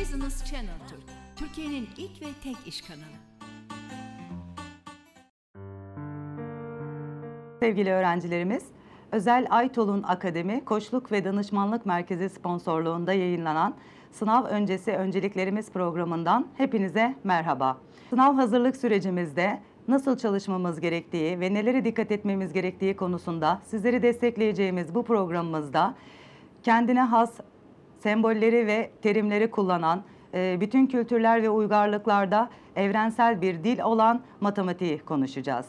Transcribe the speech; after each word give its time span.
Business 0.00 0.44
Channel 0.44 0.78
Türk, 0.88 1.00
Türkiye'nin 1.36 1.88
ilk 1.96 2.22
ve 2.22 2.26
tek 2.42 2.56
iş 2.66 2.82
kanalı. 2.82 3.18
Sevgili 7.60 7.92
öğrencilerimiz, 7.92 8.64
Özel 9.12 9.46
Aytol'un 9.50 10.02
Akademi 10.02 10.64
Koçluk 10.64 11.12
ve 11.12 11.24
Danışmanlık 11.24 11.86
Merkezi 11.86 12.28
sponsorluğunda 12.28 13.12
yayınlanan 13.12 13.74
Sınav 14.12 14.44
Öncesi 14.44 14.92
Önceliklerimiz 14.92 15.72
programından 15.72 16.46
hepinize 16.56 17.14
merhaba. 17.24 17.78
Sınav 18.10 18.34
hazırlık 18.34 18.76
sürecimizde 18.76 19.60
nasıl 19.88 20.18
çalışmamız 20.18 20.80
gerektiği 20.80 21.40
ve 21.40 21.54
nelere 21.54 21.84
dikkat 21.84 22.12
etmemiz 22.12 22.52
gerektiği 22.52 22.96
konusunda 22.96 23.60
sizleri 23.66 24.02
destekleyeceğimiz 24.02 24.94
bu 24.94 25.04
programımızda 25.04 25.94
kendine 26.62 27.02
has 27.02 27.40
sembolleri 27.98 28.66
ve 28.66 28.90
terimleri 29.02 29.50
kullanan, 29.50 30.02
e, 30.34 30.56
bütün 30.60 30.86
kültürler 30.86 31.42
ve 31.42 31.50
uygarlıklarda 31.50 32.50
evrensel 32.76 33.42
bir 33.42 33.64
dil 33.64 33.80
olan 33.80 34.22
matematiği 34.40 34.98
konuşacağız. 34.98 35.66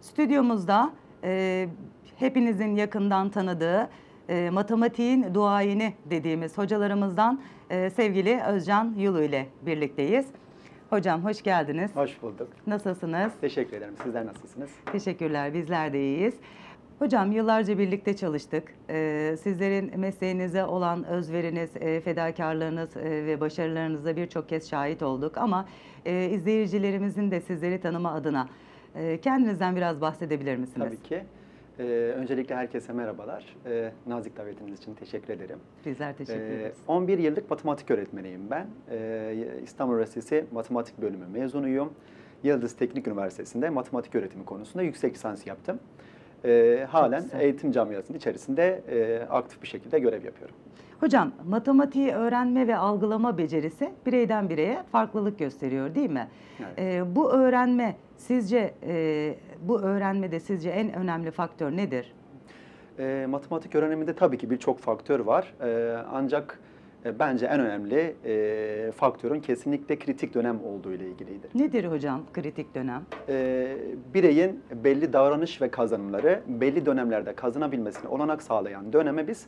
Stüdyomuzda 0.00 0.90
e, 1.24 1.68
hepinizin 2.16 2.76
yakından 2.76 3.28
tanıdığı 3.28 3.90
e, 4.28 4.50
matematiğin 4.50 5.34
duayeni 5.34 5.94
dediğimiz 6.04 6.58
hocalarımızdan 6.58 7.40
e, 7.70 7.90
sevgili 7.90 8.40
Özcan 8.42 8.94
Yulu 8.98 9.22
ile 9.22 9.46
birlikteyiz. 9.62 10.26
Hocam 10.90 11.24
hoş 11.24 11.42
geldiniz. 11.42 11.96
Hoş 11.96 12.22
bulduk. 12.22 12.48
Nasılsınız? 12.66 13.32
Teşekkür 13.40 13.76
ederim. 13.76 13.94
Sizler 14.02 14.26
nasılsınız? 14.26 14.70
Teşekkürler, 14.92 15.54
bizler 15.54 15.92
de 15.92 16.00
iyiyiz. 16.00 16.34
Hocam 16.98 17.32
yıllarca 17.32 17.78
birlikte 17.78 18.16
çalıştık. 18.16 18.74
Ee, 18.90 19.36
sizlerin 19.42 20.00
mesleğinize 20.00 20.64
olan 20.64 21.04
özveriniz, 21.04 21.70
e, 21.76 22.00
fedakarlığınız 22.00 22.96
e, 22.96 23.26
ve 23.26 23.40
başarılarınıza 23.40 24.16
birçok 24.16 24.48
kez 24.48 24.70
şahit 24.70 25.02
olduk. 25.02 25.38
Ama 25.38 25.68
e, 26.06 26.30
izleyicilerimizin 26.30 27.30
de 27.30 27.40
sizleri 27.40 27.80
tanıma 27.80 28.12
adına 28.12 28.48
e, 28.94 29.20
kendinizden 29.20 29.76
biraz 29.76 30.00
bahsedebilir 30.00 30.56
misiniz? 30.56 30.86
Tabii 30.88 31.02
ki. 31.02 31.24
Ee, 31.78 31.82
öncelikle 32.16 32.54
herkese 32.54 32.92
merhabalar. 32.92 33.56
Ee, 33.66 33.92
nazik 34.06 34.36
davetiniz 34.36 34.78
için 34.78 34.94
teşekkür 34.94 35.34
ederim. 35.34 35.58
Bizler 35.86 36.16
teşekkür 36.16 36.40
Ee, 36.40 36.54
ederiz. 36.54 36.76
11 36.88 37.18
yıllık 37.18 37.50
matematik 37.50 37.90
öğretmeniyim 37.90 38.50
ben. 38.50 38.66
Ee, 38.90 39.34
İstanbul 39.64 39.92
Üniversitesi 39.94 40.44
Matematik 40.52 41.00
Bölümü 41.02 41.26
mezunuyum. 41.26 41.92
Yıldız 42.42 42.76
Teknik 42.76 43.06
Üniversitesi'nde 43.08 43.70
matematik 43.70 44.14
öğretimi 44.14 44.44
konusunda 44.44 44.82
yüksek 44.82 45.14
lisans 45.14 45.46
yaptım. 45.46 45.78
Ee, 46.44 46.86
halen 46.90 47.24
eğitim 47.40 47.72
camiasının 47.72 48.18
içerisinde 48.18 48.82
e, 48.88 49.26
aktif 49.30 49.62
bir 49.62 49.66
şekilde 49.66 49.98
görev 49.98 50.24
yapıyorum. 50.24 50.54
Hocam 51.00 51.32
matematiği 51.48 52.12
öğrenme 52.12 52.68
ve 52.68 52.76
algılama 52.76 53.38
becerisi 53.38 53.92
bireyden 54.06 54.48
bireye 54.48 54.82
farklılık 54.92 55.38
gösteriyor 55.38 55.94
değil 55.94 56.10
mi? 56.10 56.28
Evet. 56.60 56.78
Ee, 56.78 57.16
bu 57.16 57.32
öğrenme 57.32 57.96
sizce 58.16 58.74
e, 58.86 59.34
bu 59.62 59.80
öğrenmede 59.80 60.40
sizce 60.40 60.70
en 60.70 60.92
önemli 60.92 61.30
faktör 61.30 61.76
nedir? 61.76 62.12
E, 62.98 63.26
matematik 63.28 63.74
öğreniminde 63.74 64.12
tabii 64.14 64.38
ki 64.38 64.50
birçok 64.50 64.78
faktör 64.78 65.20
var. 65.20 65.54
E, 65.64 65.96
ancak 66.12 66.58
e, 66.60 66.75
bence 67.18 67.46
en 67.46 67.60
önemli 67.60 68.14
e, 68.24 68.92
faktörün 68.92 69.40
kesinlikle 69.40 69.98
kritik 69.98 70.34
dönem 70.34 70.64
olduğu 70.64 70.92
ile 70.92 71.06
ilgilidir. 71.06 71.50
Nedir 71.54 71.84
hocam 71.84 72.22
kritik 72.32 72.74
dönem? 72.74 73.02
E, 73.28 73.76
bireyin 74.14 74.60
belli 74.84 75.12
davranış 75.12 75.62
ve 75.62 75.68
kazanımları 75.68 76.40
belli 76.46 76.86
dönemlerde 76.86 77.34
kazanabilmesine 77.34 78.08
olanak 78.08 78.42
sağlayan 78.42 78.92
döneme 78.92 79.28
biz 79.28 79.46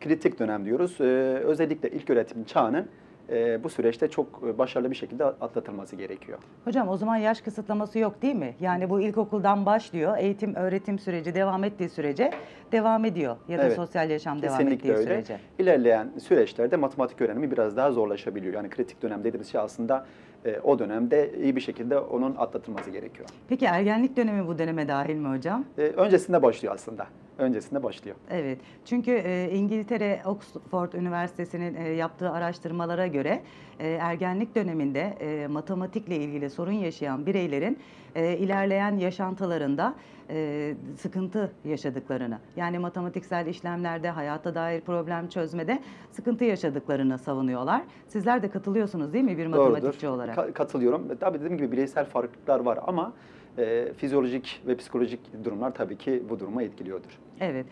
kritik 0.00 0.38
dönem 0.38 0.64
diyoruz. 0.64 1.00
E, 1.00 1.04
özellikle 1.44 1.90
ilk 1.90 2.10
öğretim 2.10 2.44
çağının 2.44 2.86
e, 3.30 3.64
bu 3.64 3.68
süreçte 3.68 4.08
çok 4.08 4.58
başarılı 4.58 4.90
bir 4.90 4.96
şekilde 4.96 5.24
atlatılması 5.24 5.96
gerekiyor. 5.96 6.38
Hocam 6.64 6.88
o 6.88 6.96
zaman 6.96 7.16
yaş 7.16 7.40
kısıtlaması 7.40 7.98
yok 7.98 8.22
değil 8.22 8.34
mi? 8.34 8.54
Yani 8.60 8.90
bu 8.90 9.00
ilkokuldan 9.00 9.66
başlıyor, 9.66 10.16
eğitim 10.18 10.54
öğretim 10.54 10.98
süreci 10.98 11.34
devam 11.34 11.64
ettiği 11.64 11.88
sürece 11.88 12.30
devam 12.72 13.04
ediyor 13.04 13.36
ya 13.48 13.58
da 13.58 13.62
Evet, 13.62 13.76
sosyal 13.76 14.10
yaşam 14.10 14.42
devam 14.42 14.68
ettiği 14.68 14.92
öyle. 14.92 15.02
sürece. 15.02 15.38
İlerleyen 15.58 16.08
süreçlerde 16.22 16.76
matematik 16.76 17.20
öğrenimi 17.20 17.50
biraz 17.50 17.76
daha 17.76 17.92
zorlaşabiliyor. 17.92 18.54
Yani 18.54 18.70
kritik 18.70 19.02
dönem 19.02 19.24
dediğimiz 19.24 19.52
şey 19.52 19.60
aslında 19.60 20.06
e, 20.44 20.60
o 20.64 20.78
dönemde 20.78 21.30
iyi 21.42 21.56
bir 21.56 21.60
şekilde 21.60 21.98
onun 21.98 22.34
atlatılması 22.36 22.90
gerekiyor. 22.90 23.28
Peki 23.48 23.64
ergenlik 23.66 24.16
dönemi 24.16 24.46
bu 24.46 24.58
döneme 24.58 24.88
dahil 24.88 25.16
mi 25.16 25.28
hocam? 25.36 25.64
E, 25.78 25.82
öncesinde 25.82 26.42
başlıyor 26.42 26.74
aslında. 26.74 27.06
Öncesinde 27.38 27.82
başlıyor. 27.82 28.16
Evet. 28.30 28.58
Çünkü 28.84 29.10
e, 29.10 29.50
İngiltere 29.52 30.22
Oxford 30.26 30.92
Üniversitesi'nin 30.92 31.74
e, 31.74 31.88
yaptığı 31.88 32.30
araştırmalara 32.30 33.06
göre 33.06 33.42
e, 33.78 33.88
ergenlik 33.88 34.54
döneminde 34.54 35.00
e, 35.00 35.46
matematikle 35.46 36.16
ilgili 36.16 36.50
sorun 36.50 36.72
yaşayan 36.72 37.26
bireylerin 37.26 37.78
e, 38.14 38.36
ilerleyen 38.36 38.96
yaşantılarında 38.96 39.94
e, 40.30 40.74
sıkıntı 40.96 41.52
yaşadıklarını, 41.64 42.38
yani 42.56 42.78
matematiksel 42.78 43.46
işlemlerde, 43.46 44.10
hayata 44.10 44.54
dair 44.54 44.80
problem 44.80 45.28
çözmede 45.28 45.78
sıkıntı 46.10 46.44
yaşadıklarını 46.44 47.18
savunuyorlar. 47.18 47.82
Sizler 48.06 48.42
de 48.42 48.50
katılıyorsunuz 48.50 49.12
değil 49.12 49.24
mi 49.24 49.38
bir 49.38 49.46
matematikçi 49.46 50.02
Doğrudur. 50.06 50.16
olarak? 50.16 50.36
Ka- 50.36 50.52
katılıyorum. 50.52 51.08
Tabii 51.20 51.38
dediğim 51.38 51.56
gibi 51.56 51.72
bireysel 51.72 52.04
farklılıklar 52.04 52.60
var 52.60 52.78
ama 52.86 53.12
e, 53.58 53.92
fizyolojik 53.92 54.62
ve 54.66 54.76
psikolojik 54.76 55.44
durumlar 55.44 55.74
tabii 55.74 55.96
ki 55.98 56.22
bu 56.30 56.40
duruma 56.40 56.62
etkiliyordur. 56.62 57.18
Evet. 57.40 57.66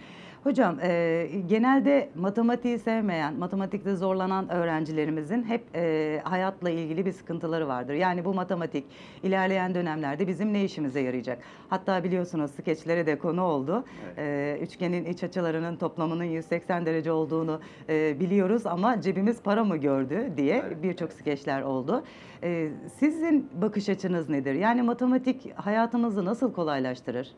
Hocam 0.45 0.79
e, 0.83 1.27
genelde 1.47 2.09
matematiği 2.15 2.79
sevmeyen, 2.79 3.35
matematikte 3.35 3.95
zorlanan 3.95 4.49
öğrencilerimizin 4.49 5.43
hep 5.43 5.63
e, 5.75 6.21
hayatla 6.25 6.71
ilgili 6.71 7.07
bir 7.07 7.13
sıkıntıları 7.13 7.69
vardır. 7.69 7.95
Yani 7.95 8.25
bu 8.25 8.35
matematik 8.35 8.85
ilerleyen 9.23 9.75
dönemlerde 9.75 10.27
bizim 10.27 10.53
ne 10.53 10.65
işimize 10.65 11.01
yarayacak? 11.01 11.39
Hatta 11.69 12.05
biliyorsunuz 12.05 12.51
skeçlere 12.51 13.07
de 13.07 13.19
konu 13.19 13.43
oldu. 13.43 13.85
E, 14.19 14.59
üçgenin 14.63 15.05
iç 15.05 15.25
açılarının 15.25 15.77
toplamının 15.77 16.25
180 16.25 16.87
derece 16.87 17.13
olduğunu 17.13 17.61
e, 17.89 18.21
biliyoruz 18.21 18.67
ama 18.67 19.01
cebimiz 19.01 19.43
para 19.43 19.65
mı 19.65 19.77
gördü 19.77 20.33
diye 20.37 20.63
Evet. 20.67 20.83
birçok 20.83 21.13
skeçler 21.13 21.63
oldu. 21.63 22.05
E, 22.43 22.69
sizin 22.99 23.51
bakış 23.63 23.89
açınız 23.89 24.29
nedir? 24.29 24.55
Yani 24.55 24.83
matematik 24.83 25.53
hayatımızı 25.59 26.25
nasıl 26.25 26.53
kolaylaştırır? 26.53 27.29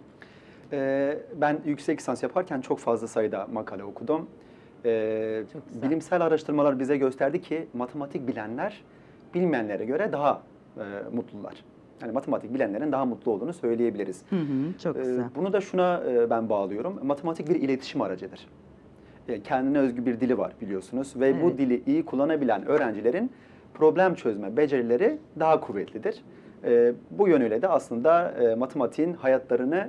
Ee, 0.73 1.19
ben 1.41 1.59
yüksek 1.67 1.99
lisans 2.01 2.23
yaparken 2.23 2.61
çok 2.61 2.79
fazla 2.79 3.06
sayıda 3.06 3.47
makale 3.53 3.84
okudum. 3.84 4.27
Güzel. 4.84 5.45
bilimsel 5.83 6.23
araştırmalar 6.23 6.79
bize 6.79 6.97
gösterdi 6.97 7.41
ki 7.43 7.67
matematik 7.75 8.29
bilenler 8.29 8.84
bilmeyenlere 9.34 9.84
göre 9.84 10.12
daha 10.12 10.43
e, 10.77 10.83
mutlular. 11.12 11.55
Yani 12.03 12.12
matematik 12.12 12.55
bilenlerin 12.55 12.93
daha 12.93 13.05
mutlu 13.05 13.33
olduğunu 13.33 13.53
söyleyebiliriz. 13.53 14.23
Hı 14.31 14.37
hı, 14.37 14.78
çok 14.83 14.97
Ee, 14.97 15.01
güzel. 15.01 15.25
bunu 15.37 15.53
da 15.53 15.61
şuna 15.61 16.03
e, 16.11 16.31
ben 16.31 16.49
bağlıyorum. 16.49 17.01
Matematik 17.03 17.49
bir 17.49 17.55
iletişim 17.57 18.01
aracıdır. 18.01 18.47
E, 19.28 19.43
kendine 19.43 19.78
özgü 19.78 20.07
bir 20.07 20.21
dili 20.21 20.39
var 20.39 20.53
biliyorsunuz 20.61 21.12
ve 21.17 21.28
Evet. 21.28 21.43
bu 21.43 21.59
dili 21.59 21.83
iyi 21.87 22.05
kullanabilen 22.05 22.67
öğrencilerin 22.67 23.31
problem 23.75 24.15
çözme 24.15 24.57
becerileri 24.57 25.19
daha 25.41 25.61
kuvvetlidir. 25.61 26.23
E, 26.65 26.93
bu 27.11 27.28
yönüyle 27.28 27.62
de 27.62 27.69
aslında 27.69 28.31
e, 28.31 28.55
matematiğin 28.55 29.12
hayatlarını 29.15 29.89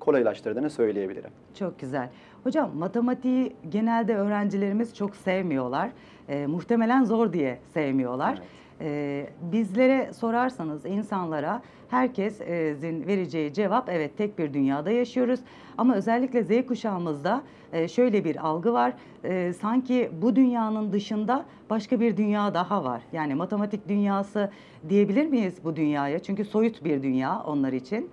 kolaylaştırdığını 0.00 0.70
söyleyebilirim. 0.70 1.30
Çok 1.54 1.80
güzel. 1.80 2.08
Hocam 2.44 2.76
matematiği 2.76 3.56
genelde 3.68 4.16
öğrencilerimiz 4.16 4.96
çok 4.96 5.16
sevmiyorlar. 5.16 5.90
Ee, 6.28 6.46
muhtemelen 6.46 7.04
zor 7.04 7.32
diye 7.32 7.58
sevmiyorlar. 7.74 8.32
Evet. 8.32 8.46
Ee, 8.80 9.26
bizlere 9.52 10.12
sorarsanız 10.12 10.86
insanlara 10.86 11.62
herkesin 11.88 13.06
vereceği 13.06 13.52
cevap 13.52 13.88
evet 13.88 14.18
tek 14.18 14.38
bir 14.38 14.54
dünyada 14.54 14.90
yaşıyoruz. 14.90 15.40
Ama 15.78 15.94
özellikle 15.94 16.42
Z 16.42 16.66
kuşağımızda 16.66 17.42
e, 17.72 17.88
şöyle 17.88 18.24
bir 18.24 18.46
algı 18.46 18.72
var. 18.72 18.92
E, 19.24 19.52
sanki 19.52 20.10
bu 20.22 20.36
dünyanın 20.36 20.92
dışında 20.92 21.44
başka 21.70 22.00
bir 22.00 22.16
dünya 22.16 22.54
daha 22.54 22.84
var. 22.84 23.02
Yani 23.12 23.34
matematik 23.34 23.88
dünyası 23.88 24.50
diyebilir 24.88 25.26
miyiz 25.26 25.54
bu 25.64 25.76
dünyaya? 25.76 26.18
Çünkü 26.18 26.44
soyut 26.44 26.84
bir 26.84 27.02
dünya 27.02 27.42
onlar 27.46 27.72
için. 27.72 28.10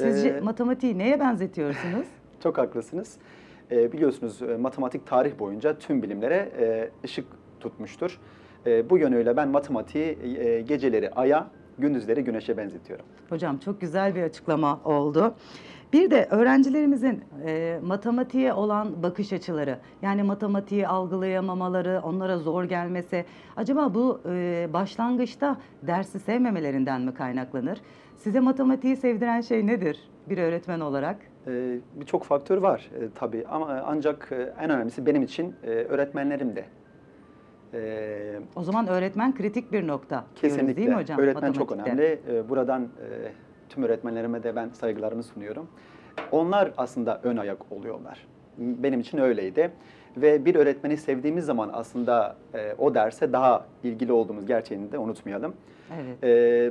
Sizce 0.00 0.28
Ee, 0.28 0.40
matematiği 0.40 0.98
neye 0.98 1.20
benzetiyorsunuz? 1.20 2.06
Çok 2.42 2.58
haklısınız. 2.58 3.16
E, 3.70 3.92
biliyorsunuz 3.92 4.42
e, 4.42 4.56
matematik 4.56 5.06
tarih 5.06 5.38
boyunca 5.38 5.78
tüm 5.78 6.02
bilimlere 6.02 6.52
e, 6.60 6.90
ışık 7.04 7.26
tutmuştur. 7.60 8.18
E, 8.66 8.90
bu 8.90 8.98
yönüyle 8.98 9.36
ben 9.36 9.48
matematiği 9.48 10.18
e, 10.38 10.60
geceleri 10.60 11.10
aya, 11.10 11.46
gündüzleri 11.78 12.24
güneşe 12.24 12.56
benzetiyorum. 12.56 13.04
Hocam 13.28 13.58
çok 13.58 13.80
güzel 13.80 14.14
bir 14.14 14.22
açıklama 14.22 14.80
oldu. 14.84 15.34
Bir 15.92 16.10
de 16.10 16.28
öğrencilerimizin 16.30 17.24
e, 17.46 17.78
matematiğe 17.82 18.52
olan 18.52 19.02
bakış 19.02 19.32
açıları, 19.32 19.78
yani 20.02 20.22
matematiği 20.22 20.88
algılayamamaları, 20.88 22.00
onlara 22.04 22.38
zor 22.38 22.64
gelmesi, 22.64 23.24
acaba 23.56 23.94
bu 23.94 24.20
e, 24.28 24.68
başlangıçta 24.72 25.56
dersi 25.82 26.20
sevmemelerinden 26.20 27.00
mi 27.00 27.14
kaynaklanır? 27.14 27.78
Size 28.20 28.40
matematiği 28.40 28.96
sevdiren 28.96 29.40
şey 29.40 29.66
nedir 29.66 30.00
bir 30.28 30.38
öğretmen 30.38 30.80
olarak? 30.80 31.16
E, 31.46 31.78
Birçok 31.94 32.24
faktör 32.24 32.58
var 32.58 32.90
e, 33.00 33.08
tabii 33.14 33.44
ama 33.48 33.82
ancak 33.86 34.28
e, 34.32 34.52
en 34.60 34.70
önemlisi 34.70 35.06
benim 35.06 35.22
için 35.22 35.54
e, 35.64 35.66
öğretmenlerim 35.70 36.56
de. 36.56 36.64
E, 37.74 38.40
O 38.56 38.62
zaman 38.64 38.86
öğretmen 38.86 39.34
kritik 39.34 39.72
bir 39.72 39.86
nokta 39.86 40.16
diyoruz 40.16 40.40
Kesinlikle. 40.40 40.76
değil 40.76 40.88
mi 40.88 40.94
hocam? 40.94 41.20
Öğretmen 41.20 41.52
çok 41.52 41.70
Matematikte. 41.70 42.02
önemli. 42.02 42.38
Ee, 42.38 42.48
Buradan 42.48 42.82
e, 42.82 42.88
tüm 43.68 43.82
öğretmenlerime 43.84 44.42
de 44.42 44.56
ben 44.56 44.68
saygılarımı 44.68 45.22
sunuyorum. 45.22 45.68
Onlar 46.32 46.72
aslında 46.76 47.20
ön 47.22 47.36
ayak 47.36 47.72
oluyorlar. 47.72 48.26
Benim 48.58 49.00
için 49.00 49.18
öyleydi. 49.18 49.70
Ve 50.16 50.44
bir 50.44 50.54
öğretmeni 50.54 50.96
sevdiğimiz 50.96 51.44
zaman 51.44 51.70
aslında 51.72 52.36
e, 52.54 52.74
o 52.78 52.94
derse 52.94 53.32
daha 53.32 53.66
ilgili 53.84 54.12
olduğumuz 54.12 54.46
gerçeğini 54.46 54.92
de 54.92 54.98
unutmayalım. 54.98 55.54
Evet. 56.00 56.24
Ee, 56.24 56.70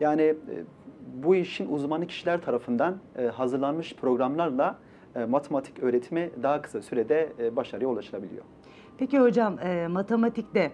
yani 0.00 0.22
e, 0.22 0.36
bu 1.14 1.34
işin 1.34 1.72
uzmanı 1.72 2.06
kişiler 2.06 2.40
tarafından 2.42 2.98
e, 3.18 3.26
hazırlanmış 3.26 3.94
programlarla 3.94 4.78
e, 5.16 5.24
matematik 5.24 5.78
öğretimi 5.78 6.30
daha 6.42 6.62
kısa 6.62 6.82
sürede 6.82 7.32
başarıya 7.56 7.88
ulaşılabiliyor. 7.88 8.44
Peki 8.98 9.20
hocam 9.20 9.56
matematikte 9.88 10.72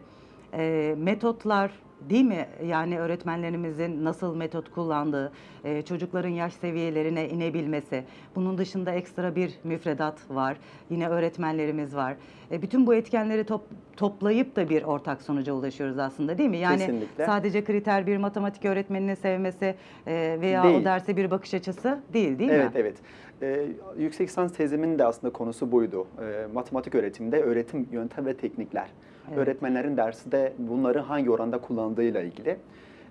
e, 0.52 0.94
metotlar 0.99 1.70
değil 2.11 2.25
mi? 2.25 2.47
Yani 2.67 2.99
öğretmenlerimizin 2.99 4.05
nasıl 4.05 4.37
metot 4.37 4.70
kullandığı, 4.70 5.32
e, 5.64 5.82
çocukların 5.82 6.29
yaş 6.29 6.53
seviyelerine 6.53 7.29
inebilmesi. 7.29 8.05
Bunun 8.37 8.58
dışında 8.58 8.93
ekstra 8.93 9.37
bir 9.37 9.55
müfredat 9.64 10.31
var. 10.31 10.56
Yine 10.91 11.08
öğretmenlerimiz 11.08 11.97
var. 11.97 12.17
E, 12.50 12.62
bütün 12.62 12.87
bu 12.87 12.94
etkenleri 12.94 13.44
top, 13.44 13.62
toplayıp 13.97 14.56
da 14.56 14.69
bir 14.69 14.82
ortak 14.82 15.23
sonuca 15.23 15.53
ulaşıyoruz 15.53 15.99
aslında 15.99 16.38
değil 16.38 16.50
mi? 16.50 16.56
Yani 16.56 16.79
Kesinlikle. 16.79 17.26
sadece 17.26 17.64
kriter 17.64 18.06
bir 18.06 18.17
matematik 18.17 18.64
öğretmenini 18.64 19.17
sevmesi 19.17 19.75
e, 20.06 20.38
veya 20.41 20.62
Değil. 20.62 20.81
o 20.81 20.85
derse 20.85 21.17
bir 21.17 21.31
bakış 21.31 21.55
açısı 21.55 22.00
değil 22.12 22.38
değil 22.38 22.50
evet, 22.50 22.75
mi? 22.75 22.81
evet. 22.81 22.97
Ee, 23.43 23.67
yüksek 23.99 24.29
lisans 24.29 24.53
tezimin 24.53 24.99
de 24.99 25.05
aslında 25.05 25.33
konusu 25.33 25.73
buydu. 25.73 26.06
Ee, 26.21 26.47
matematik 26.55 26.94
öğretimde 26.94 27.43
öğretim 27.43 27.88
yöntem 27.93 28.27
ve 28.27 28.37
teknikler. 28.37 28.88
Evet. 29.29 29.38
Öğretmenlerin 29.38 29.97
dersi 29.97 30.33
de 30.33 30.53
bunları 30.59 30.99
hangi 30.99 31.31
oranda 31.31 31.59
kullandığıyla 31.59 32.21
ilgili. 32.21 32.56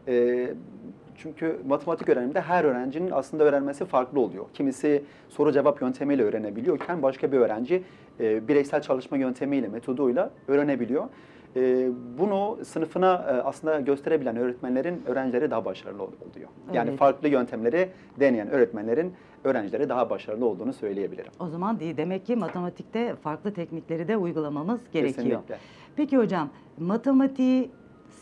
Ee, 0.07 0.53
çünkü 1.17 1.59
matematik 1.67 2.09
öğrenimde 2.09 2.41
her 2.41 2.63
öğrencinin 2.63 3.11
aslında 3.11 3.43
öğrenmesi 3.43 3.85
farklı 3.85 4.19
oluyor. 4.19 4.45
Kimisi 4.53 5.03
soru 5.29 5.51
cevap 5.51 5.81
yöntemiyle 5.81 6.23
öğrenebiliyorken 6.23 7.01
başka 7.01 7.31
bir 7.31 7.37
öğrenci 7.37 7.83
e, 8.19 8.47
bireysel 8.47 8.81
çalışma 8.81 9.17
yöntemiyle, 9.17 9.67
metoduyla 9.67 10.31
öğrenebiliyor. 10.47 11.05
E, 11.55 11.89
bunu 12.19 12.57
sınıfına 12.65 13.13
e, 13.13 13.31
aslında 13.41 13.79
gösterebilen 13.79 14.37
öğretmenlerin 14.37 15.01
öğrencileri 15.07 15.51
daha 15.51 15.65
başarılı 15.65 16.03
ol- 16.03 16.07
oluyor. 16.31 16.49
Yani 16.73 16.89
Evet. 16.89 16.99
farklı 16.99 17.27
yöntemleri 17.27 17.89
deneyen 18.19 18.49
öğretmenlerin 18.49 19.13
öğrencileri 19.43 19.89
daha 19.89 20.09
başarılı 20.09 20.45
olduğunu 20.45 20.73
söyleyebilirim. 20.73 21.31
O 21.39 21.47
zaman. 21.47 21.79
Demek 21.79 22.25
ki 22.25 22.35
matematikte 22.35 23.15
farklı 23.15 23.53
teknikleri 23.53 24.07
de 24.07 24.17
uygulamamız 24.17 24.79
gerekiyor. 24.93 25.15
Kesinlikle. 25.25 25.57
Peki 25.95 26.17
hocam, 26.17 26.49
matematiği 26.79 27.71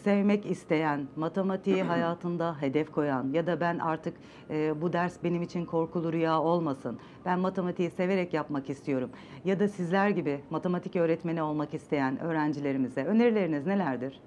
sevmek 0.03 0.45
isteyen, 0.45 1.07
matematiği 1.15 1.83
hayatında 1.93 2.61
hedef 2.61 2.91
koyan 2.91 3.29
ya 3.33 3.47
da 3.47 3.61
ben 3.61 3.79
artık 3.79 4.13
e, 4.49 4.81
bu 4.81 4.93
ders 4.93 5.23
benim 5.23 5.41
için 5.41 5.65
korkulu 5.65 6.13
rüya 6.13 6.41
olmasın, 6.41 6.99
ben 7.25 7.39
matematiği 7.39 7.89
severek 7.89 8.33
yapmak 8.33 8.69
istiyorum 8.69 9.09
ya 9.45 9.59
da 9.59 9.67
sizler 9.67 10.09
gibi 10.09 10.39
matematik 10.49 10.95
öğretmeni 10.95 11.41
olmak 11.41 11.73
isteyen 11.73 12.19
öğrencilerimize 12.19 13.05
önerileriniz 13.05 13.67
nelerdir? 13.67 14.21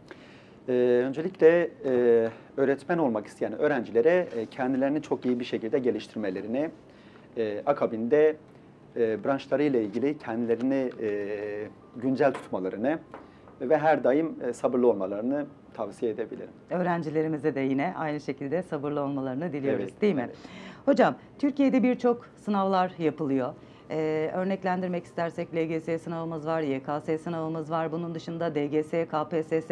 Ee, 0.68 0.72
öncelikle 1.06 1.70
e, 1.84 2.28
öğretmen 2.56 2.98
olmak 2.98 3.26
isteyen 3.26 3.52
öğrencilere 3.52 4.28
e, 4.36 4.46
kendilerini 4.46 5.02
çok 5.02 5.26
iyi 5.26 5.40
bir 5.40 5.44
şekilde 5.44 5.78
geliştirmelerini, 5.78 6.70
e, 7.36 7.62
akabinde 7.66 8.36
e, 8.96 9.24
branşlarıyla 9.24 9.80
ilgili 9.80 10.18
kendilerini 10.18 10.90
e, 11.00 11.68
güncel 11.96 12.32
tutmalarını 12.32 12.98
ve 13.60 13.78
her 13.78 14.04
daim 14.04 14.34
e, 14.48 14.52
sabırlı 14.52 14.90
olmalarını 14.90 15.46
tavsiye 15.76 16.12
edebilirim. 16.12 16.50
Öğrencilerimize 16.70 17.54
de 17.54 17.60
yine 17.60 17.94
aynı 17.98 18.20
şekilde 18.20 18.62
sabırlı 18.62 19.00
olmalarını 19.02 19.52
diliyoruz 19.52 19.82
Evet, 19.84 20.00
değil 20.02 20.14
mi? 20.14 20.22
evet. 20.26 20.36
Hocam 20.84 21.14
Türkiye'de 21.38 21.82
birçok 21.82 22.26
sınavlar 22.36 22.92
yapılıyor. 22.98 23.52
Ee, 23.90 24.30
örneklendirmek 24.34 25.04
istersek 25.04 25.48
LGS 25.54 26.02
sınavımız 26.02 26.46
var, 26.46 26.60
YKS 26.60 27.22
sınavımız 27.22 27.70
var. 27.70 27.92
Bunun 27.92 28.14
dışında 28.14 28.54
DGS, 28.54 28.90
KPSS 28.90 29.70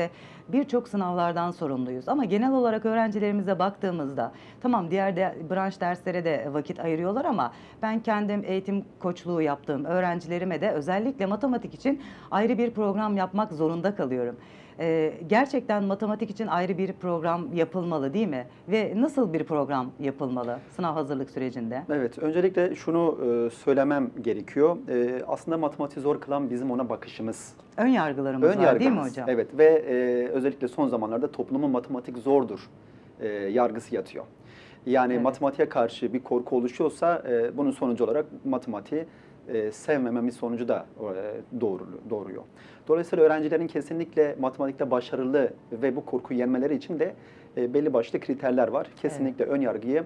birçok 0.49 0.89
sınavlardan 0.89 1.51
sorumluyuz. 1.51 2.09
Ama 2.09 2.25
genel 2.25 2.53
olarak 2.53 2.87
öğrencilerimize 2.87 3.59
baktığımızda 3.59 4.33
tamam 4.61 4.91
diğer 4.91 5.17
de, 5.17 5.37
branş 5.51 5.81
derslere 5.81 6.25
de 6.25 6.49
vakit 6.53 6.81
ayırıyorlar 6.81 7.25
ama 7.25 7.53
ben 7.83 8.01
kendim 8.01 8.43
eğitim 8.47 8.85
koçluğu 8.99 9.43
yaptığım 9.43 9.85
öğrencilerime 9.85 10.61
de 10.61 10.71
özellikle 10.71 11.27
matematik 11.27 11.75
için 11.75 12.03
ayrı 12.31 12.59
bir 12.59 12.71
program 12.71 13.17
yapmak 13.17 13.53
zorunda 13.53 13.95
kalıyorum. 13.95 14.37
Ee, 14.79 15.13
gerçekten 15.27 15.85
matematik 15.85 16.31
için 16.31 16.47
ayrı 16.47 16.79
bir 16.79 16.93
program 16.93 17.53
yapılmalı 17.55 18.15
değil 18.15 18.29
mi? 18.29 18.47
Ve 18.69 18.93
nasıl 18.97 19.33
bir 19.33 19.45
program 19.45 19.91
yapılmalı 20.01 20.59
sınav 20.77 20.95
hazırlık 20.95 21.31
sürecinde? 21.31 21.83
Evet, 21.93 22.19
öncelikle 22.19 22.75
şunu 22.75 23.19
e, 23.47 23.51
söylemem 23.51 24.11
gerekiyor. 24.23 24.77
E, 24.89 25.23
aslında 25.29 25.59
matematiği 25.59 26.03
zor 26.03 26.21
kılan 26.21 26.51
bizim 26.51 26.71
ona 26.71 26.89
bakışımız. 26.89 27.53
Ön 27.77 27.87
yargılarımız 27.87 28.49
Ön 28.49 28.59
var 28.59 28.81
değil 28.81 28.91
mi 28.91 28.97
yargımız. 28.97 29.11
hocam? 29.11 29.29
Evet 29.29 29.59
ve 29.59 29.65
e, 29.65 30.29
özellikle 30.29 30.69
son 30.69 30.89
zamanlarda 30.89 31.33
toplumun 31.33 31.71
matematik 31.71 32.19
zordur 32.19 32.71
e, 33.21 33.29
yargısı 33.29 33.95
yatıyor. 33.95 34.25
Yani 34.87 35.13
Evet. 35.13 35.23
matematiğe 35.23 35.69
karşı 35.69 36.13
bir 36.13 36.21
korku 36.21 36.57
oluşuyorsa 36.57 37.23
e, 37.29 37.57
bunun 37.57 37.71
sonucu 37.71 38.05
olarak 38.05 38.27
matematiği 38.45 39.05
e, 39.49 39.73
sevmememiz 39.73 40.37
sonucu 40.37 40.69
da 40.69 40.87
e, 41.01 41.61
doğru, 41.61 41.87
doğuruyor. 42.11 42.43
Dolayısıyla 42.89 43.25
öğrencilerin 43.25 43.67
kesinlikle 43.67 44.37
matematikte 44.41 44.91
başarılı 44.91 45.53
ve 45.73 45.97
bu 45.97 46.05
korkuyu 46.05 46.41
yenmeleri 46.41 46.75
için 46.75 46.99
de 46.99 47.15
e, 47.57 47.75
belli 47.75 47.93
başlı 47.93 48.21
kriterler 48.21 48.69
var. 48.69 48.87
Kesinlikle 49.03 49.45
ön 49.45 49.61
yargıyı 49.61 50.05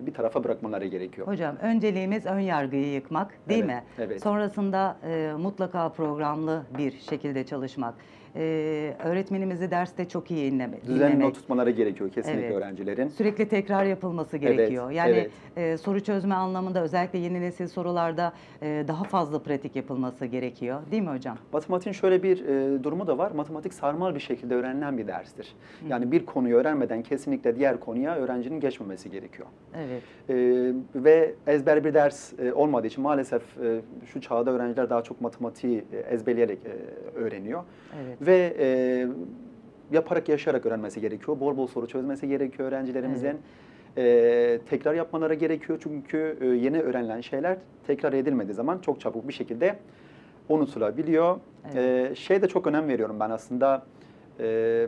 bir 0.00 0.14
tarafa 0.14 0.44
bırakmaları 0.44 0.86
gerekiyor. 0.86 1.26
Hocam 1.26 1.56
önceliğimiz 1.62 2.26
ön 2.26 2.38
yargıyı 2.40 2.92
yıkmak 2.92 3.30
değil 3.48 3.64
Evet, 3.64 3.74
mi? 3.74 3.84
evet. 3.98 4.22
Sonrasında 4.22 4.96
e, 5.04 5.32
mutlaka 5.38 5.88
programlı 5.88 6.62
bir 6.78 6.92
şekilde 6.98 7.44
çalışmak. 7.46 7.94
E, 8.36 8.94
öğretmenimizi 9.04 9.70
derste 9.70 10.08
çok 10.08 10.30
iyi 10.30 10.52
dinleme, 10.52 10.76
Düzenli 10.82 10.98
dinlemek. 10.98 11.18
not 11.26 11.34
tutmaları 11.34 11.70
gerekiyor 11.70 12.10
kesinlikle 12.10 12.46
Evet. 12.46 12.56
öğrencilerin. 12.56 13.08
Sürekli 13.08 13.48
tekrar 13.48 13.84
yapılması 13.84 14.36
Evet, 14.36 14.56
gerekiyor. 14.56 14.90
yani 14.90 15.10
evet. 15.10 15.30
e, 15.56 15.76
soru 15.76 16.00
çözme 16.00 16.34
anlamında 16.34 16.82
özellikle 16.82 17.18
yeni 17.18 17.40
nesil 17.40 17.66
sorularda 17.66 18.32
e, 18.62 18.84
daha 18.88 19.04
fazla 19.04 19.42
pratik 19.42 19.76
yapılması 19.76 20.26
gerekiyor. 20.26 20.80
Değil 20.90 21.02
mi 21.02 21.08
hocam? 21.10 21.38
Matematiğin 21.52 21.92
şöyle 21.94 22.22
bir 22.22 22.44
e, 22.44 22.84
durumu 22.84 23.06
da 23.06 23.18
var. 23.18 23.30
Matematik 23.30 23.74
sarmal 23.74 24.14
bir 24.14 24.20
şekilde 24.20 24.54
öğrenilen 24.54 24.98
bir 24.98 25.06
derstir. 25.06 25.54
Yani 25.88 26.12
bir 26.12 26.26
konuyu 26.26 26.56
öğrenmeden 26.56 27.02
kesinlikle 27.02 27.56
diğer 27.56 27.80
konuya 27.80 28.16
öğrencinin 28.16 28.60
geçmemesi 28.60 29.10
gerekiyor. 29.10 29.48
Evet. 29.76 30.02
E, 30.28 30.34
ve 30.94 31.34
ezber 31.46 31.84
bir 31.84 31.94
ders 31.94 32.32
e, 32.38 32.52
olmadığı 32.52 32.86
için 32.86 33.02
maalesef 33.02 33.42
e, 33.42 33.80
şu 34.06 34.20
çağda 34.20 34.50
öğrenciler 34.50 34.90
daha 34.90 35.02
çok 35.02 35.20
matematiği 35.20 35.84
e, 35.92 35.96
ezberleyerek 36.14 36.58
e, 36.66 37.18
öğreniyor. 37.18 37.62
Evet. 38.04 38.19
Ve 38.20 38.56
e, 38.58 39.06
yaparak 39.92 40.28
yaşayarak 40.28 40.66
öğrenmesi 40.66 41.00
gerekiyor. 41.00 41.40
Bol 41.40 41.56
bol 41.56 41.66
soru 41.66 41.86
çözmesi 41.86 42.28
gerekiyor 42.28 42.68
öğrencilerimizin. 42.68 43.38
E, 43.96 44.60
tekrar 44.70 44.94
yapmaları 44.94 45.34
gerekiyor 45.34 45.80
çünkü 45.82 46.38
e, 46.40 46.46
yeni 46.46 46.80
öğrenilen 46.80 47.20
şeyler 47.20 47.56
tekrar 47.86 48.12
edilmediği 48.12 48.54
zaman 48.54 48.78
çok 48.78 49.00
çabuk 49.00 49.28
bir 49.28 49.32
şekilde 49.32 49.78
unutulabiliyor. 50.48 51.40
E, 51.74 52.10
şey 52.14 52.42
de 52.42 52.48
çok 52.48 52.66
önem 52.66 52.88
veriyorum 52.88 53.16
ben 53.20 53.30
aslında 53.30 53.82
e, 54.40 54.86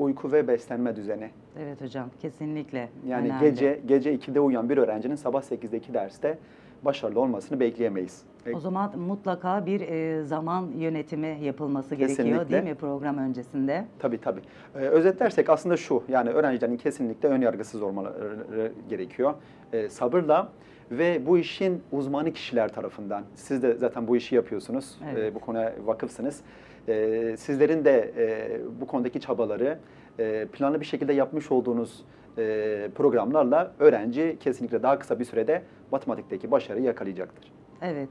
uyku 0.00 0.32
ve 0.32 0.48
beslenme 0.48 0.96
düzeni. 0.96 1.30
Evet 1.58 1.80
hocam 1.80 2.08
kesinlikle. 2.22 2.88
Yani 3.06 3.28
önemli. 3.28 3.40
gece 3.40 3.80
gece 3.86 4.14
2'de 4.14 4.40
uyuyan 4.40 4.68
bir 4.68 4.78
öğrencinin 4.78 5.14
sabah 5.14 5.42
8'deki 5.42 5.94
derste 5.94 6.38
başarılı 6.82 7.20
olmasını 7.20 7.60
bekleyemeyiz. 7.60 8.22
O 8.54 8.60
zaman 8.60 8.98
mutlaka 8.98 9.66
bir 9.66 9.80
e, 9.80 10.24
zaman 10.24 10.68
yönetimi 10.76 11.38
yapılması 11.42 11.94
gerekiyor 11.94 12.16
Kesinlikle. 12.16 12.50
değil 12.50 12.62
mi 12.62 12.74
program 12.74 13.18
öncesinde? 13.18 13.84
Tabii 13.98 14.20
tabii. 14.20 14.40
Ee, 14.74 14.78
özetlersek 14.78 15.50
aslında 15.50 15.76
şu, 15.76 16.02
yani 16.08 16.30
öğrencilerin 16.30 16.76
kesinlikle 16.76 17.28
ön 17.28 17.40
yargısız 17.40 17.82
olmaları 17.82 18.72
gerekiyor. 18.88 19.34
Ee, 19.72 19.88
sabırla 19.88 20.48
ve 20.90 21.26
bu 21.26 21.38
işin 21.38 21.82
uzmanı 21.92 22.32
kişiler 22.32 22.72
tarafından, 22.72 23.24
siz 23.34 23.62
de 23.62 23.74
zaten 23.74 24.08
bu 24.08 24.16
işi 24.16 24.34
yapıyorsunuz, 24.34 24.98
Evet. 25.12 25.32
ee, 25.32 25.34
bu 25.34 25.38
konuya 25.38 25.72
vakıfsınız. 25.84 26.40
Ee, 26.88 27.34
sizlerin 27.38 27.84
de 27.84 28.12
e, 28.16 28.80
bu 28.80 28.86
konudaki 28.86 29.20
çabaları 29.20 29.78
e, 30.18 30.46
planlı 30.52 30.80
bir 30.80 30.86
şekilde 30.86 31.12
yapmış 31.12 31.52
olduğunuz 31.52 32.04
e, 32.38 32.88
programlarla 32.94 33.72
öğrenci 33.78 34.36
kesinlikle 34.40 34.82
daha 34.82 34.98
kısa 34.98 35.18
bir 35.18 35.24
sürede 35.24 35.62
matematikteki 35.90 36.50
başarıyı 36.50 36.84
yakalayacaktır. 36.84 37.52
Evet. 37.82 38.08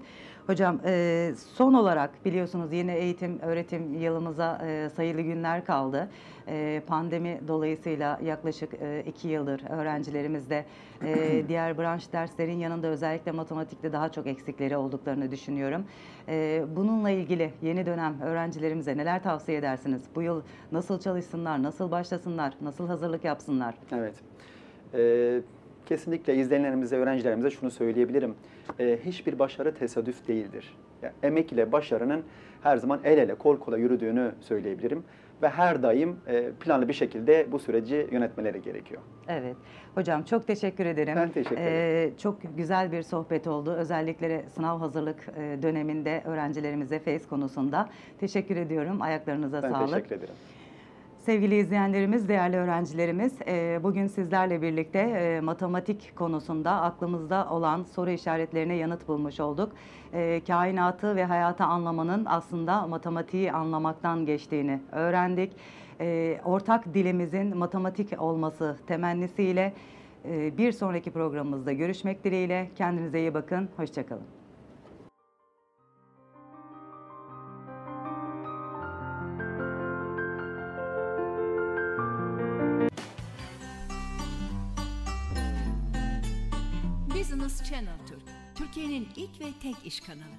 Hocam 0.50 0.80
e, 0.86 1.32
son 1.54 1.74
olarak 1.74 2.26
biliyorsunuz 2.26 2.74
yeni 2.74 2.92
eğitim 2.92 3.40
öğretim 3.40 3.94
yılımıza 3.94 4.62
e, 4.66 4.90
sayılı 4.96 5.22
günler 5.22 5.66
kaldı. 5.66 6.10
E, 6.48 6.82
pandemi 6.88 7.40
dolayısıyla 7.48 8.20
yaklaşık 8.24 8.74
e, 8.74 9.04
iki 9.08 9.28
yıldır 9.28 9.62
öğrencilerimizde 9.70 10.66
e, 11.06 11.44
diğer 11.48 11.78
branş 11.78 12.14
derslerin 12.14 12.58
yanında 12.58 12.88
özellikle 12.88 13.32
matematikte 13.32 13.94
daha 13.94 14.12
çok 14.12 14.28
eksikleri 14.28 14.78
olduklarını 14.78 15.32
düşünüyorum. 15.32 15.86
E, 16.28 16.64
bununla 16.76 17.10
ilgili 17.10 17.52
yeni 17.62 17.86
dönem 17.86 18.22
öğrencilerimize 18.22 18.98
neler 18.98 19.24
tavsiye 19.24 19.58
edersiniz? 19.58 20.02
Bu 20.16 20.22
yıl 20.22 20.42
nasıl 20.72 21.00
çalışsınlar, 21.00 21.64
nasıl 21.64 21.92
başlasınlar, 21.92 22.54
nasıl 22.62 22.88
hazırlık 22.88 23.24
yapsınlar? 23.24 23.76
Evet. 23.92 24.16
Ee, 24.94 25.42
kesinlikle 25.86 26.36
izleyenlerimize, 26.36 26.96
öğrencilerimize 26.96 27.50
şunu 27.50 27.72
söyleyebilirim. 27.72 28.36
Ee, 28.80 29.00
hiçbir 29.06 29.40
başarı 29.40 29.76
tesadüf 29.76 30.28
değildir. 30.28 30.78
Yani 31.02 31.14
emek 31.24 31.52
ile 31.54 31.72
başarının 31.72 32.24
her 32.64 32.78
zaman 32.78 33.00
el 33.04 33.18
ele, 33.18 33.36
kol 33.36 33.58
kola 33.60 33.78
yürüdüğünü 33.78 34.32
söyleyebilirim. 34.40 35.04
Ve 35.42 35.50
her 35.50 35.84
daim 35.84 36.16
e, 36.28 36.50
planlı 36.60 36.88
bir 36.88 36.94
şekilde 36.94 37.48
bu 37.52 37.60
süreci 37.60 38.08
yönetmeleri 38.12 38.62
gerekiyor. 38.62 39.02
Evet. 39.28 39.56
Hocam 39.96 40.24
çok 40.24 40.48
teşekkür 40.48 40.86
ederim. 40.86 41.14
Ben 41.16 41.30
teşekkür 41.30 41.58
ederim. 41.58 42.14
Ee, 42.14 42.18
çok 42.18 42.38
güzel 42.58 42.92
bir 42.92 43.02
sohbet 43.02 43.48
oldu. 43.48 43.74
Özellikle 43.74 44.50
sınav 44.50 44.80
hazırlık 44.80 45.18
e, 45.38 45.62
döneminde 45.62 46.22
öğrencilerimize 46.26 47.00
FACE 47.00 47.28
konusunda. 47.30 47.90
Teşekkür 48.20 48.56
ediyorum. 48.56 49.02
Ayaklarınıza 49.02 49.64
Ben 49.64 49.72
sağlık. 49.72 49.94
teşekkür 49.94 50.16
ederim. 50.16 50.34
Sevgili 51.20 51.56
izleyenlerimiz, 51.56 52.30
değerli 52.30 52.58
öğrencilerimiz, 52.58 53.34
e, 53.48 53.80
bugün 53.84 54.08
sizlerle 54.08 54.62
birlikte 54.62 55.00
e, 55.00 55.42
matematik 55.42 56.16
konusunda 56.16 56.82
aklımızda 56.82 57.48
olan 57.50 57.84
soru 57.84 58.10
işaretlerine 58.10 58.76
yanıt 58.76 59.08
bulmuş 59.08 59.40
olduk. 59.40 59.72
E, 60.14 60.42
Kainatı 60.48 61.16
ve 61.16 61.26
hayatı 61.26 61.64
anlamanın 61.64 62.26
aslında 62.26 62.88
matematiği 62.88 63.52
anlamaktan 63.52 64.26
geçtiğini 64.26 64.80
öğrendik. 64.92 65.52
Ortak 66.46 66.94
dilimizin 66.94 67.58
matematik 67.58 68.22
olması 68.22 68.78
temennisiyle 68.88 69.74
bir 70.58 70.72
sonraki 70.72 71.12
programımızda 71.12 71.74
görüşmek 71.74 72.24
dileğiyle. 72.24 72.70
Kendinize 72.76 73.20
iyi 73.20 73.34
bakın, 73.34 73.70
hoşçakalın. 73.78 74.39
ilk 89.20 89.40
ve 89.40 89.46
tek 89.62 89.76
iş 89.86 90.00
kanalı. 90.00 90.36